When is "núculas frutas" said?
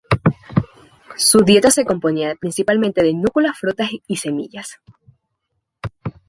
3.13-3.91